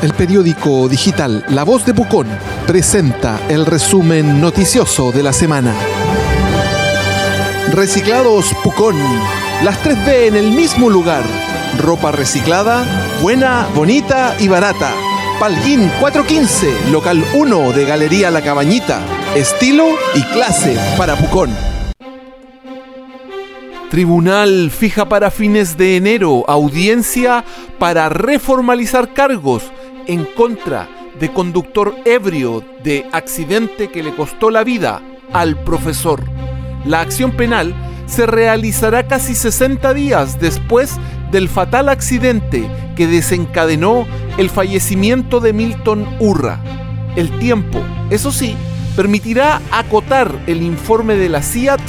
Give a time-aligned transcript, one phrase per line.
[0.00, 2.28] El periódico digital La Voz de Pucón
[2.64, 5.74] presenta el resumen noticioso de la semana.
[7.72, 8.96] Reciclados Pucón.
[9.64, 11.24] Las 3B en el mismo lugar.
[11.78, 12.84] Ropa reciclada,
[13.20, 14.92] buena, bonita y barata.
[15.40, 19.00] Palguín 415, local 1 de Galería La Cabañita.
[19.34, 21.77] Estilo y clase para Pucón.
[23.90, 27.42] Tribunal fija para fines de enero audiencia
[27.78, 29.62] para reformalizar cargos
[30.06, 30.86] en contra
[31.18, 35.00] de conductor ebrio de accidente que le costó la vida
[35.32, 36.22] al profesor.
[36.84, 37.74] La acción penal
[38.06, 40.96] se realizará casi 60 días después
[41.30, 46.60] del fatal accidente que desencadenó el fallecimiento de Milton Urra.
[47.16, 47.80] El tiempo,
[48.10, 48.54] eso sí,
[48.96, 51.80] permitirá acotar el informe de la CIAT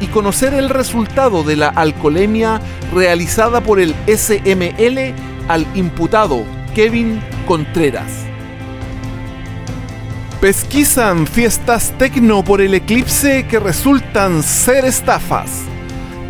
[0.00, 2.60] y conocer el resultado de la alcoholemia
[2.92, 5.14] realizada por el SML
[5.48, 8.26] al imputado Kevin Contreras.
[10.40, 15.62] Pesquisan fiestas tecno por el eclipse que resultan ser estafas.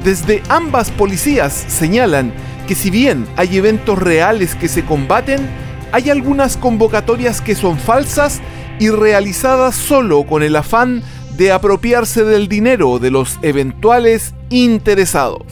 [0.03, 2.33] Desde ambas policías señalan
[2.67, 5.47] que si bien hay eventos reales que se combaten,
[5.93, 8.41] hay algunas convocatorias que son falsas
[8.79, 11.03] y realizadas solo con el afán
[11.39, 15.45] de apropiarse del dinero de los eventuales interesados.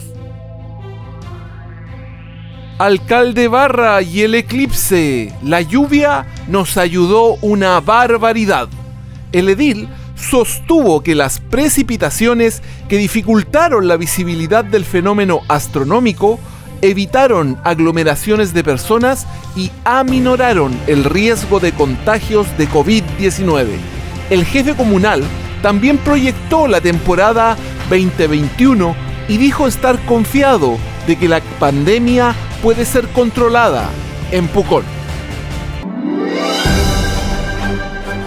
[2.77, 5.33] Alcalde Barra y el eclipse.
[5.41, 8.67] La lluvia nos ayudó una barbaridad.
[9.31, 16.37] El edil sostuvo que las precipitaciones que dificultaron la visibilidad del fenómeno astronómico
[16.81, 23.67] evitaron aglomeraciones de personas y aminoraron el riesgo de contagios de COVID-19.
[24.29, 25.23] El jefe comunal
[25.61, 27.57] también proyectó la temporada
[27.89, 28.95] 2021
[29.27, 33.89] y dijo estar confiado de que la pandemia puede ser controlada
[34.31, 34.83] en Pucón.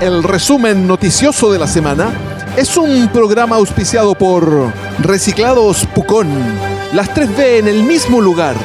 [0.00, 2.10] El resumen noticioso de la semana
[2.56, 6.28] es un programa auspiciado por Reciclados Pucón.
[6.92, 8.56] Las 3B en el mismo lugar.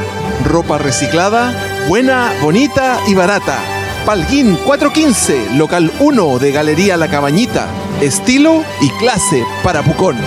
[0.46, 1.54] Ropa reciclada,
[1.88, 3.58] buena, bonita y barata.
[4.06, 7.68] Palguín 415, local 1 de Galería La Cabañita.
[8.02, 10.18] Estilo y clase para Pucón.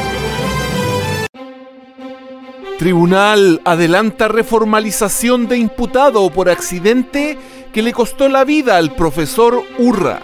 [2.78, 7.36] Tribunal adelanta reformalización de imputado por accidente
[7.74, 10.20] que le costó la vida al profesor Urra.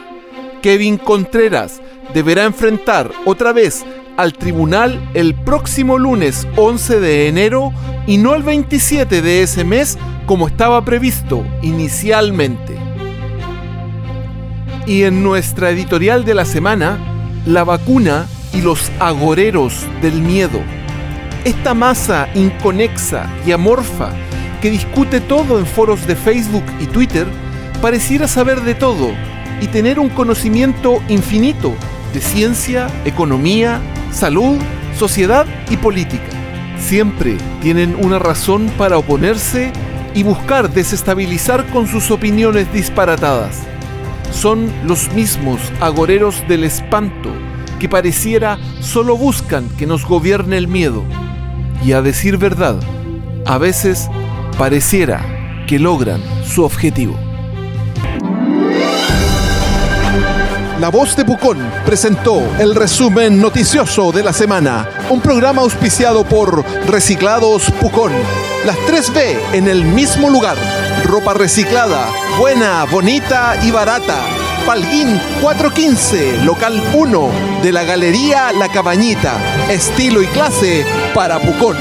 [0.63, 1.83] Kevin Contreras
[2.15, 3.85] deberá enfrentar otra vez
[4.17, 7.75] al tribunal el próximo lunes 11 de enero
[8.07, 12.75] y no el 27 de ese mes como estaba previsto inicialmente.
[14.87, 17.14] Y en nuestra editorial de la semana,
[17.47, 20.61] la vacuna y los agoreros del miedo.
[21.45, 24.11] Esta masa inconexa y amorfa
[24.63, 27.27] que discute todo en foros de Facebook y Twitter
[27.83, 29.11] pareciera saber de todo
[29.61, 31.75] y tener un conocimiento infinito
[32.15, 34.57] de ciencia, economía, salud,
[34.99, 36.25] sociedad y política.
[36.79, 39.71] Siempre tienen una razón para oponerse
[40.15, 43.74] y buscar desestabilizar con sus opiniones disparatadas.
[44.35, 47.31] Son los mismos agoreros del espanto
[47.79, 51.05] que pareciera solo buscan que nos gobierne el miedo
[51.85, 52.77] y a decir verdad,
[53.47, 54.09] a veces
[54.59, 57.15] pareciera que logran su objetivo.
[60.81, 66.65] La voz de Pucón presentó el resumen noticioso de la semana, un programa auspiciado por
[66.87, 68.13] Reciclados Pucón.
[68.67, 70.57] Las 3B en el mismo lugar,
[71.03, 74.21] Ropa reciclada, buena, bonita y barata.
[74.67, 77.31] Palguín 415, local 1
[77.63, 79.37] de la Galería La Cabañita.
[79.69, 81.77] Estilo y clase para Pucón.